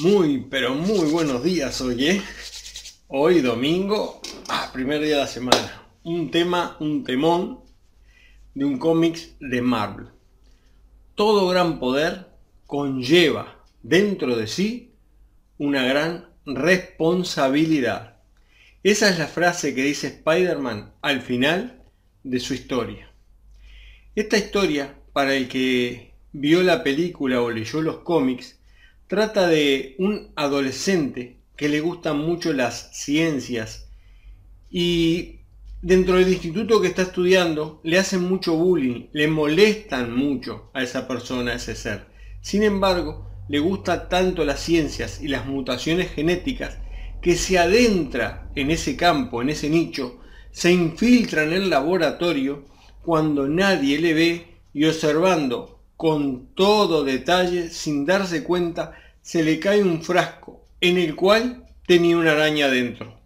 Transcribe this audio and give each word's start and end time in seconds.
Muy, 0.00 0.46
pero 0.48 0.76
muy 0.76 1.10
buenos 1.10 1.42
días 1.42 1.80
hoy, 1.80 2.06
¿eh? 2.06 2.22
Hoy 3.08 3.40
domingo, 3.40 4.20
ah, 4.48 4.70
primer 4.72 5.00
día 5.00 5.16
de 5.16 5.22
la 5.22 5.26
semana. 5.26 5.88
Un 6.04 6.30
tema, 6.30 6.76
un 6.78 7.02
temón 7.02 7.64
de 8.54 8.64
un 8.64 8.78
cómics 8.78 9.34
de 9.40 9.60
Marvel. 9.60 10.06
Todo 11.16 11.48
gran 11.48 11.80
poder 11.80 12.28
conlleva 12.64 13.64
dentro 13.82 14.36
de 14.36 14.46
sí 14.46 14.94
una 15.58 15.82
gran 15.82 16.28
responsabilidad. 16.46 18.18
Esa 18.84 19.10
es 19.10 19.18
la 19.18 19.26
frase 19.26 19.74
que 19.74 19.82
dice 19.82 20.06
Spider-Man 20.06 20.92
al 21.02 21.22
final 21.22 21.82
de 22.22 22.38
su 22.38 22.54
historia. 22.54 23.12
Esta 24.14 24.38
historia, 24.38 24.94
para 25.12 25.34
el 25.34 25.48
que 25.48 26.12
vio 26.30 26.62
la 26.62 26.84
película 26.84 27.42
o 27.42 27.50
leyó 27.50 27.82
los 27.82 27.98
cómics, 27.98 28.57
Trata 29.08 29.48
de 29.48 29.94
un 29.98 30.32
adolescente 30.36 31.40
que 31.56 31.70
le 31.70 31.80
gustan 31.80 32.18
mucho 32.18 32.52
las 32.52 32.90
ciencias 32.92 33.88
y 34.68 35.40
dentro 35.80 36.16
del 36.16 36.28
instituto 36.28 36.82
que 36.82 36.88
está 36.88 37.02
estudiando 37.02 37.80
le 37.84 37.98
hacen 37.98 38.22
mucho 38.22 38.54
bullying, 38.54 39.06
le 39.12 39.26
molestan 39.26 40.14
mucho 40.14 40.70
a 40.74 40.82
esa 40.82 41.08
persona, 41.08 41.52
a 41.52 41.54
ese 41.54 41.74
ser. 41.74 42.04
Sin 42.42 42.62
embargo, 42.62 43.26
le 43.48 43.60
gusta 43.60 44.10
tanto 44.10 44.44
las 44.44 44.60
ciencias 44.60 45.22
y 45.22 45.28
las 45.28 45.46
mutaciones 45.46 46.10
genéticas 46.10 46.76
que 47.22 47.34
se 47.34 47.58
adentra 47.58 48.50
en 48.56 48.70
ese 48.70 48.94
campo, 48.94 49.40
en 49.40 49.48
ese 49.48 49.70
nicho, 49.70 50.20
se 50.50 50.70
infiltra 50.70 51.44
en 51.44 51.54
el 51.54 51.70
laboratorio 51.70 52.66
cuando 53.02 53.48
nadie 53.48 53.98
le 54.00 54.12
ve 54.12 54.46
y 54.74 54.84
observando 54.84 55.77
con 55.98 56.46
todo 56.54 57.02
detalle, 57.02 57.70
sin 57.70 58.06
darse 58.06 58.44
cuenta, 58.44 58.96
se 59.20 59.42
le 59.42 59.58
cae 59.58 59.82
un 59.82 60.00
frasco 60.00 60.64
en 60.80 60.96
el 60.96 61.16
cual 61.16 61.66
tenía 61.88 62.16
una 62.16 62.32
araña 62.32 62.68
dentro. 62.68 63.18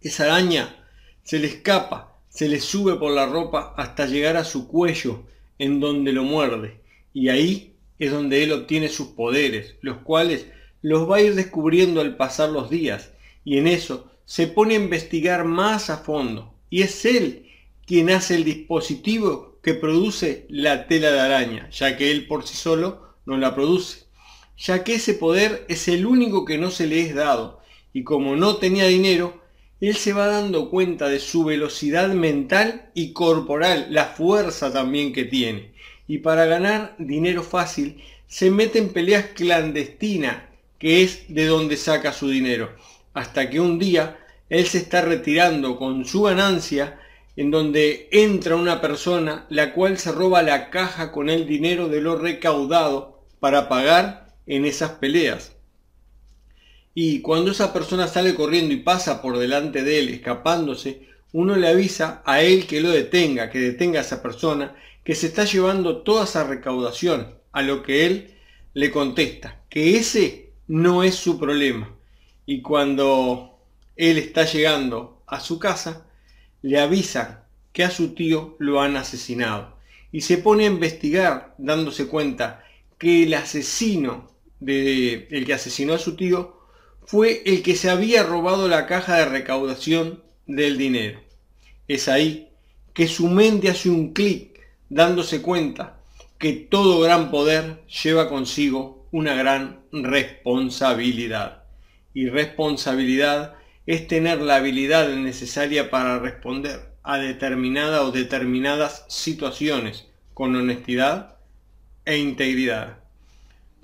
Esa 0.00 0.24
araña 0.24 0.74
se 1.22 1.38
le 1.38 1.48
escapa, 1.48 2.16
se 2.30 2.48
le 2.48 2.60
sube 2.60 2.96
por 2.96 3.12
la 3.12 3.26
ropa 3.26 3.74
hasta 3.76 4.06
llegar 4.06 4.38
a 4.38 4.44
su 4.44 4.68
cuello, 4.68 5.24
en 5.58 5.80
donde 5.80 6.14
lo 6.14 6.24
muerde, 6.24 6.80
y 7.12 7.28
ahí 7.28 7.74
es 7.98 8.10
donde 8.10 8.42
él 8.42 8.52
obtiene 8.52 8.88
sus 8.88 9.08
poderes, 9.08 9.74
los 9.82 9.98
cuales 9.98 10.46
los 10.80 11.10
va 11.10 11.16
a 11.16 11.20
ir 11.20 11.34
descubriendo 11.34 12.00
al 12.00 12.16
pasar 12.16 12.48
los 12.48 12.70
días, 12.70 13.10
y 13.44 13.58
en 13.58 13.66
eso 13.66 14.10
se 14.24 14.46
pone 14.46 14.76
a 14.76 14.80
investigar 14.80 15.44
más 15.44 15.90
a 15.90 15.98
fondo, 15.98 16.54
y 16.70 16.80
es 16.80 17.04
él 17.04 17.49
quien 17.90 18.08
hace 18.10 18.36
el 18.36 18.44
dispositivo 18.44 19.58
que 19.64 19.74
produce 19.74 20.46
la 20.48 20.86
tela 20.86 21.10
de 21.10 21.18
araña, 21.18 21.68
ya 21.70 21.96
que 21.96 22.12
él 22.12 22.28
por 22.28 22.46
sí 22.46 22.54
solo 22.54 23.16
no 23.26 23.36
la 23.36 23.52
produce, 23.52 24.04
ya 24.56 24.84
que 24.84 24.94
ese 24.94 25.14
poder 25.14 25.66
es 25.68 25.88
el 25.88 26.06
único 26.06 26.44
que 26.44 26.56
no 26.56 26.70
se 26.70 26.86
le 26.86 27.00
es 27.00 27.16
dado, 27.16 27.60
y 27.92 28.04
como 28.04 28.36
no 28.36 28.58
tenía 28.58 28.86
dinero, 28.86 29.42
él 29.80 29.96
se 29.96 30.12
va 30.12 30.28
dando 30.28 30.70
cuenta 30.70 31.08
de 31.08 31.18
su 31.18 31.42
velocidad 31.42 32.10
mental 32.10 32.92
y 32.94 33.12
corporal, 33.12 33.88
la 33.90 34.04
fuerza 34.04 34.72
también 34.72 35.12
que 35.12 35.24
tiene, 35.24 35.72
y 36.06 36.18
para 36.18 36.44
ganar 36.44 36.94
dinero 36.96 37.42
fácil 37.42 38.00
se 38.28 38.52
mete 38.52 38.78
en 38.78 38.90
peleas 38.90 39.30
clandestinas, 39.34 40.44
que 40.78 41.02
es 41.02 41.24
de 41.26 41.44
donde 41.46 41.76
saca 41.76 42.12
su 42.12 42.28
dinero, 42.28 42.70
hasta 43.14 43.50
que 43.50 43.58
un 43.58 43.80
día 43.80 44.16
él 44.48 44.64
se 44.66 44.78
está 44.78 45.00
retirando 45.00 45.76
con 45.76 46.04
su 46.04 46.22
ganancia 46.22 47.00
en 47.36 47.50
donde 47.50 48.08
entra 48.12 48.56
una 48.56 48.80
persona 48.80 49.46
la 49.48 49.72
cual 49.72 49.98
se 49.98 50.12
roba 50.12 50.42
la 50.42 50.70
caja 50.70 51.12
con 51.12 51.30
el 51.30 51.46
dinero 51.46 51.88
de 51.88 52.00
lo 52.00 52.16
recaudado 52.16 53.24
para 53.38 53.68
pagar 53.68 54.34
en 54.46 54.64
esas 54.64 54.92
peleas. 54.92 55.56
Y 56.94 57.20
cuando 57.20 57.52
esa 57.52 57.72
persona 57.72 58.08
sale 58.08 58.34
corriendo 58.34 58.74
y 58.74 58.78
pasa 58.78 59.22
por 59.22 59.38
delante 59.38 59.84
de 59.84 60.00
él 60.00 60.08
escapándose, 60.08 61.08
uno 61.32 61.56
le 61.56 61.68
avisa 61.68 62.22
a 62.26 62.42
él 62.42 62.66
que 62.66 62.80
lo 62.80 62.90
detenga, 62.90 63.50
que 63.50 63.60
detenga 63.60 64.00
a 64.00 64.02
esa 64.02 64.22
persona, 64.22 64.74
que 65.04 65.14
se 65.14 65.28
está 65.28 65.44
llevando 65.44 66.02
toda 66.02 66.24
esa 66.24 66.44
recaudación, 66.44 67.34
a 67.52 67.62
lo 67.62 67.82
que 67.82 68.06
él 68.06 68.34
le 68.74 68.90
contesta, 68.90 69.62
que 69.68 69.96
ese 69.96 70.50
no 70.66 71.02
es 71.02 71.14
su 71.14 71.38
problema. 71.38 71.94
Y 72.46 72.62
cuando 72.62 73.58
él 73.96 74.18
está 74.18 74.44
llegando 74.44 75.22
a 75.26 75.40
su 75.40 75.58
casa, 75.58 76.06
le 76.62 76.80
avisan 76.80 77.40
que 77.72 77.84
a 77.84 77.90
su 77.90 78.14
tío 78.14 78.56
lo 78.58 78.80
han 78.80 78.96
asesinado 78.96 79.76
y 80.12 80.22
se 80.22 80.38
pone 80.38 80.64
a 80.64 80.70
investigar 80.70 81.54
dándose 81.58 82.06
cuenta 82.06 82.64
que 82.98 83.22
el 83.24 83.34
asesino 83.34 84.30
de 84.58 85.28
el 85.30 85.46
que 85.46 85.54
asesinó 85.54 85.94
a 85.94 85.98
su 85.98 86.16
tío 86.16 86.60
fue 87.06 87.42
el 87.46 87.62
que 87.62 87.76
se 87.76 87.90
había 87.90 88.22
robado 88.22 88.68
la 88.68 88.86
caja 88.86 89.16
de 89.16 89.24
recaudación 89.26 90.22
del 90.46 90.78
dinero. 90.78 91.20
Es 91.88 92.08
ahí 92.08 92.48
que 92.92 93.08
su 93.08 93.28
mente 93.28 93.70
hace 93.70 93.88
un 93.88 94.12
clic 94.12 94.60
dándose 94.88 95.42
cuenta 95.42 96.00
que 96.38 96.52
todo 96.52 97.00
gran 97.00 97.30
poder 97.30 97.82
lleva 98.02 98.28
consigo 98.28 99.06
una 99.10 99.34
gran 99.34 99.80
responsabilidad. 99.92 101.64
Y 102.14 102.28
responsabilidad 102.28 103.54
es 103.90 104.06
tener 104.06 104.40
la 104.40 104.54
habilidad 104.54 105.08
necesaria 105.08 105.90
para 105.90 106.20
responder 106.20 106.94
a 107.02 107.18
determinadas 107.18 108.02
o 108.02 108.12
determinadas 108.12 109.04
situaciones 109.08 110.06
con 110.32 110.54
honestidad 110.54 111.38
e 112.04 112.16
integridad. 112.18 112.98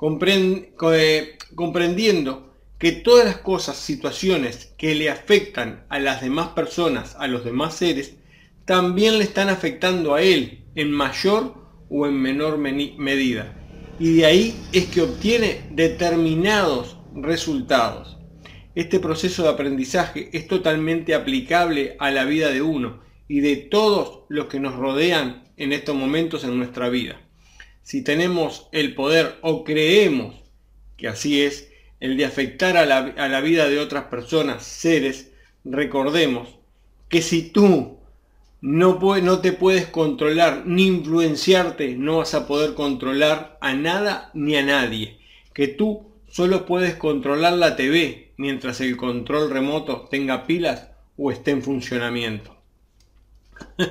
Eh, 0.01 1.39
comprendiendo 1.57 2.55
que 2.79 2.93
todas 2.93 3.25
las 3.25 3.39
cosas, 3.39 3.79
situaciones 3.79 4.73
que 4.79 4.95
le 4.95 5.11
afectan 5.11 5.85
a 5.89 5.99
las 5.99 6.21
demás 6.21 6.51
personas, 6.51 7.17
a 7.19 7.27
los 7.27 7.45
demás 7.45 7.75
seres, 7.75 8.15
también 8.65 9.19
le 9.19 9.25
están 9.25 9.49
afectando 9.49 10.15
a 10.15 10.23
él 10.23 10.67
en 10.77 10.93
mayor 10.93 11.55
o 11.91 12.07
en 12.07 12.15
menor 12.15 12.59
medida. 12.59 13.57
Y 13.99 14.19
de 14.19 14.27
ahí 14.27 14.61
es 14.73 14.87
que 14.87 15.03
obtiene 15.03 15.63
determinados 15.73 16.97
resultados. 17.13 18.16
Este 18.77 19.01
proceso 19.01 19.43
de 19.43 19.49
aprendizaje 19.49 20.29
es 20.35 20.47
totalmente 20.49 21.15
aplicable 21.15 21.97
a 21.99 22.11
la 22.11 22.27
vida 22.27 22.51
de 22.51 22.61
uno 22.61 23.01
y 23.27 23.41
de 23.41 23.57
todos 23.57 24.25
los 24.29 24.49
que 24.49 24.61
nos 24.61 24.77
rodean 24.77 25.45
en 25.57 25.73
estos 25.73 25.97
momentos 25.97 26.45
en 26.45 26.59
nuestra 26.59 26.91
vida. 26.91 27.19
Si 27.83 28.05
tenemos 28.05 28.69
el 28.73 28.95
poder 28.95 29.39
o 29.41 29.65
creemos 29.65 30.35
que 30.99 31.09
así 31.09 31.41
es, 31.41 31.71
el 32.01 32.19
de 32.19 32.27
afectar 32.27 32.77
a 32.77 32.85
la, 32.85 33.41
vida 33.41 33.67
de 33.71 33.79
otras 33.79 34.05
personas, 34.05 34.63
seres, 34.63 35.33
recordemos 35.65 36.59
que 37.09 37.23
si 37.23 37.49
tú 37.49 37.97
no, 38.61 38.99
no 38.99 39.39
te 39.39 39.53
puedes 39.53 39.87
controlar 39.87 40.67
ni 40.67 40.87
influenciarte, 40.87 41.97
no 41.97 42.19
vas 42.19 42.35
a 42.35 42.47
poder 42.47 42.75
controlar 42.75 43.57
a 43.63 43.73
nada 43.73 44.31
ni 44.35 44.55
a 44.57 44.63
nadie. 44.63 45.17
Que 45.55 45.67
tú 45.67 46.13
solo 46.29 46.67
puedes 46.67 46.97
controlar 46.97 47.55
la 47.55 47.77
TV 47.77 48.33
mientras 48.37 48.81
el 48.81 48.97
control 48.97 49.51
remoto 49.51 50.07
tenga 50.11 50.47
pilas 50.47 50.89
o 51.17 51.31
esté 51.31 51.53
en 51.53 51.63
funcionamiento. 51.63 52.57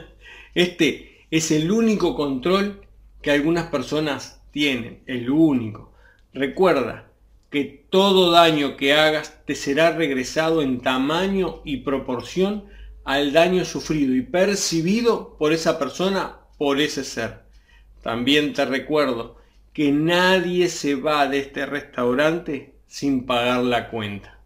Este 0.54 1.25
es 1.31 1.51
el 1.51 1.71
único 1.71 2.15
control 2.15 2.81
que 3.21 3.31
algunas 3.31 3.68
personas 3.68 4.42
tienen, 4.51 5.01
el 5.06 5.30
único. 5.30 5.92
Recuerda 6.33 7.12
que 7.50 7.86
todo 7.89 8.31
daño 8.31 8.77
que 8.77 8.94
hagas 8.94 9.44
te 9.45 9.56
será 9.56 9.92
regresado 9.92 10.62
en 10.62 10.81
tamaño 10.81 11.62
y 11.65 11.77
proporción 11.77 12.65
al 13.04 13.33
daño 13.33 13.65
sufrido 13.65 14.15
y 14.15 14.21
percibido 14.21 15.36
por 15.38 15.54
esa 15.54 15.77
persona, 15.77 16.38
por 16.57 16.80
ese 16.80 17.04
ser. 17.04 17.42
También 18.01 18.54
te 18.54 18.65
recuerdo 18.65 19.38
que 19.75 19.92
nadie 19.92 20.69
se 20.69 20.95
va 20.95 21.27
de 21.27 21.39
este 21.39 21.66
restaurante 21.66 22.75
sin 22.88 23.25
pagar 23.25 23.62
la 23.62 23.89
cuenta. 23.89 24.39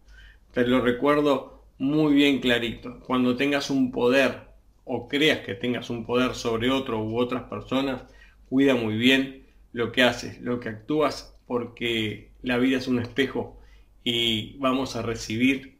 Te 0.52 0.66
lo 0.66 0.80
recuerdo 0.80 1.62
muy 1.78 2.14
bien 2.14 2.40
clarito. 2.40 2.98
Cuando 3.06 3.36
tengas 3.36 3.70
un 3.70 3.92
poder 3.92 4.40
o 4.84 5.06
creas 5.06 5.46
que 5.46 5.54
tengas 5.54 5.88
un 5.88 6.04
poder 6.04 6.34
sobre 6.34 6.68
otro 6.68 7.04
u 7.04 7.16
otras 7.16 7.44
personas, 7.44 8.02
cuida 8.48 8.74
muy 8.74 8.96
bien 8.96 9.44
lo 9.72 9.92
que 9.92 10.02
haces, 10.02 10.40
lo 10.40 10.58
que 10.58 10.70
actúas, 10.70 11.38
porque 11.46 12.30
la 12.42 12.58
vida 12.58 12.78
es 12.78 12.88
un 12.88 12.98
espejo 12.98 13.56
y 14.02 14.56
vamos 14.58 14.96
a 14.96 15.02
recibir 15.02 15.76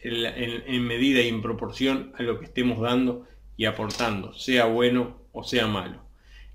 en, 0.00 0.86
medida 0.86 1.20
y 1.20 1.28
en 1.28 1.42
proporción 1.42 2.14
a 2.16 2.22
lo 2.22 2.38
que 2.38 2.46
estemos 2.46 2.80
dando 2.80 3.26
y 3.58 3.66
aportando, 3.66 4.32
sea 4.32 4.64
bueno 4.64 5.18
o 5.32 5.44
sea 5.44 5.66
malo. 5.66 6.00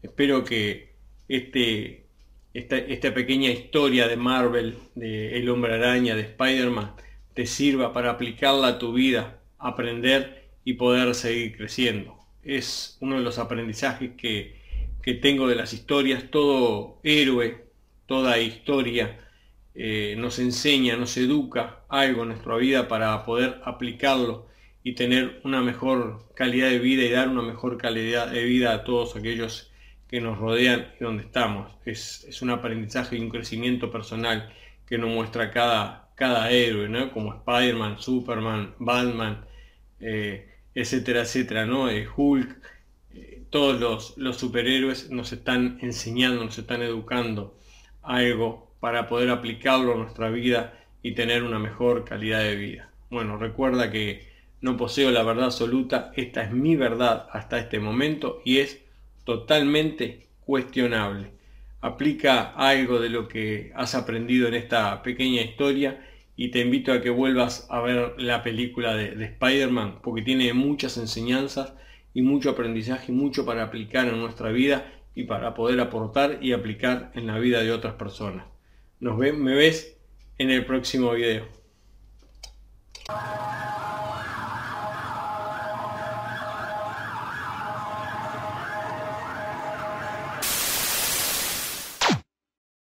Espero 0.02 0.44
que 0.44 0.96
este 1.28 2.01
esta, 2.54 3.14
pequeña 3.14 3.50
historia 3.50 4.08
de 4.08 4.18
Marvel, 4.18 4.78
de 4.96 5.38
El 5.38 5.50
hombre 5.50 5.74
araña, 5.74 6.16
de 6.16 6.24
Spider-Man, 6.24 6.94
te 7.34 7.46
sirva 7.46 7.94
para 7.94 8.12
aplicarla 8.12 8.68
a 8.68 8.80
tu 8.80 8.94
vida, 8.94 9.40
aprender 9.58 10.50
y 10.66 10.74
poder 10.74 11.16
seguir 11.16 11.56
creciendo. 11.56 12.18
Es 12.44 12.98
uno 13.00 13.18
de 13.18 13.24
los 13.24 13.40
aprendizajes 13.40 14.12
que, 14.18 14.60
que 15.02 15.14
tengo 15.14 15.48
de 15.48 15.56
las 15.56 15.74
historias. 15.74 16.30
Todo 16.30 17.00
héroe, 17.04 17.66
toda 18.06 18.40
historia 18.40 19.18
eh, 19.74 20.16
nos 20.18 20.40
enseña, 20.40 20.98
nos 20.98 21.16
educa 21.16 21.86
algo 21.88 22.24
en 22.24 22.30
nuestra 22.30 22.58
vida 22.58 22.88
para 22.90 23.24
poder 23.26 23.62
aplicarlo 23.64 24.48
y 24.84 24.94
tener 24.94 25.40
una 25.44 25.62
mejor 25.62 26.26
calidad 26.36 26.70
de 26.70 26.80
vida 26.80 27.04
y 27.04 27.10
dar 27.12 27.30
una 27.30 27.44
mejor 27.44 27.78
calidad 27.78 28.32
de 28.32 28.44
vida 28.44 28.74
a 28.74 28.84
todos 28.84 29.16
aquellos 29.16 29.71
que 30.12 30.20
nos 30.20 30.38
rodean 30.38 30.88
y 31.00 31.04
donde 31.04 31.24
estamos. 31.24 31.72
Es, 31.86 32.42
un 32.42 32.50
aprendizaje 32.50 33.16
y 33.16 33.22
un 33.22 33.30
crecimiento 33.30 33.90
personal 33.90 34.54
que 34.86 34.98
nos 34.98 35.10
muestra 35.10 35.52
cada, 35.52 36.10
cada 36.16 36.52
héroe, 36.52 36.90
¿no? 36.90 37.12
como 37.14 37.34
Spider-Man, 37.34 37.98
Superman, 38.00 38.76
Batman, 38.78 39.46
eh, 40.02 40.50
etcétera, 40.76 41.22
etcétera, 41.22 41.66
¿no? 41.66 41.90
Eh, 41.90 42.08
Hulk, 42.14 42.58
eh, 43.14 43.44
todos 43.50 43.80
los, 43.80 44.18
los 44.18 44.36
superhéroes 44.36 45.10
nos 45.10 45.32
están 45.32 45.80
enseñando, 45.82 46.44
nos 46.44 46.58
están 46.58 46.82
educando 46.82 47.58
algo 48.02 48.70
para 48.82 49.08
poder 49.08 49.30
aplicarlo 49.30 49.94
a 49.94 49.98
nuestra 49.98 50.30
vida 50.30 50.78
y 51.02 51.14
tener 51.14 51.44
una 51.44 51.60
mejor 51.60 52.04
calidad 52.04 52.42
de 52.42 52.58
vida. 52.58 52.90
Bueno, 53.10 53.38
recuerda 53.38 53.92
que 53.92 54.28
no 54.60 54.76
poseo 54.76 55.10
la 55.12 55.24
verdad 55.24 55.46
absoluta, 55.46 56.12
esta 56.16 56.44
es 56.44 56.52
mi 56.52 56.76
verdad 56.76 57.28
hasta 57.32 57.60
este 57.60 57.80
momento 57.80 58.42
y 58.44 58.58
es 58.60 58.82
totalmente 59.32 60.28
cuestionable. 60.42 61.32
Aplica 61.80 62.52
algo 62.52 63.00
de 63.00 63.10
lo 63.10 63.30
que 63.30 63.72
has 63.76 63.96
aprendido 63.96 64.50
en 64.50 64.56
esta 64.56 65.02
pequeña 65.04 65.42
historia 65.42 66.06
y 66.36 66.50
te 66.50 66.60
invito 66.60 66.92
a 66.92 67.02
que 67.02 67.10
vuelvas 67.10 67.66
a 67.70 67.80
ver 67.80 68.16
la 68.18 68.44
película 68.44 68.94
de, 68.94 69.16
de 69.16 69.26
Spider-Man 69.26 70.00
porque 70.04 70.22
tiene 70.22 70.54
muchas 70.54 70.98
enseñanzas 70.98 71.74
y 72.14 72.22
mucho 72.24 72.50
aprendizaje 72.50 73.14
y 73.14 73.16
mucho 73.16 73.46
para 73.46 73.64
aplicar 73.64 74.06
en 74.08 74.20
nuestra 74.20 74.52
vida 74.52 74.92
y 75.16 75.24
para 75.24 75.54
poder 75.54 75.80
aportar 75.80 76.40
y 76.42 76.52
aplicar 76.52 77.12
en 77.16 77.28
la 77.28 77.40
vida 77.40 77.62
de 77.62 77.72
otras 77.72 77.94
personas. 77.94 78.46
Nos 79.00 79.18
ve, 79.18 79.32
me 79.32 79.56
ves 79.56 79.98
en 80.38 80.52
el 80.52 80.66
próximo 80.66 81.12
video. 81.14 81.46